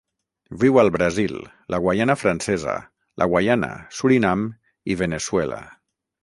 Viu 0.61 0.77
al 0.83 0.87
Brasil, 0.93 1.35
la 1.73 1.79
Guaiana 1.83 2.15
Francesa, 2.21 2.73
la 3.23 3.27
Guaiana, 3.35 3.69
Surinam 3.99 4.49
i 4.95 4.97
Veneçuela. 5.05 5.63